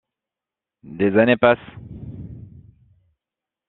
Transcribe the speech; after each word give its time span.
Des 0.97 1.15
années 1.19 1.37
passent. 1.37 1.77